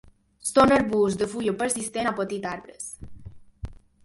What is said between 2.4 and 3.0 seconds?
arbres.